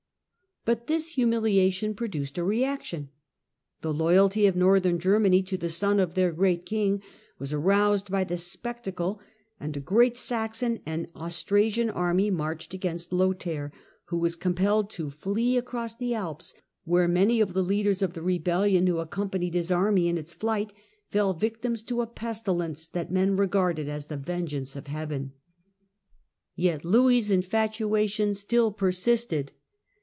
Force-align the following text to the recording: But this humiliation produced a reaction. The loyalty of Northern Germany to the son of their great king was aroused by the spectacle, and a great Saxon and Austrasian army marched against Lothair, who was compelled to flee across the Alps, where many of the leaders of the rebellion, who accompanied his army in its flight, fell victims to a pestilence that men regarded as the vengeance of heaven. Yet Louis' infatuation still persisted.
But 0.63 0.85
this 0.85 1.13
humiliation 1.13 1.95
produced 1.95 2.37
a 2.37 2.43
reaction. 2.43 3.09
The 3.81 3.91
loyalty 3.91 4.45
of 4.45 4.55
Northern 4.55 4.99
Germany 4.99 5.41
to 5.41 5.57
the 5.57 5.71
son 5.71 5.99
of 5.99 6.13
their 6.13 6.31
great 6.31 6.67
king 6.67 7.01
was 7.39 7.51
aroused 7.51 8.11
by 8.11 8.23
the 8.25 8.37
spectacle, 8.37 9.19
and 9.59 9.75
a 9.75 9.79
great 9.79 10.19
Saxon 10.19 10.79
and 10.85 11.07
Austrasian 11.15 11.89
army 11.89 12.29
marched 12.29 12.75
against 12.75 13.11
Lothair, 13.11 13.71
who 14.05 14.19
was 14.19 14.35
compelled 14.35 14.91
to 14.91 15.09
flee 15.09 15.57
across 15.57 15.95
the 15.95 16.13
Alps, 16.13 16.53
where 16.83 17.07
many 17.07 17.41
of 17.41 17.53
the 17.53 17.63
leaders 17.63 18.03
of 18.03 18.13
the 18.13 18.21
rebellion, 18.21 18.85
who 18.85 18.99
accompanied 18.99 19.55
his 19.55 19.71
army 19.71 20.07
in 20.07 20.15
its 20.15 20.31
flight, 20.31 20.71
fell 21.07 21.33
victims 21.33 21.81
to 21.81 22.01
a 22.01 22.07
pestilence 22.07 22.87
that 22.87 23.11
men 23.11 23.35
regarded 23.35 23.89
as 23.89 24.05
the 24.05 24.15
vengeance 24.15 24.75
of 24.75 24.85
heaven. 24.85 25.33
Yet 26.55 26.85
Louis' 26.85 27.31
infatuation 27.31 28.35
still 28.35 28.71
persisted. 28.71 29.53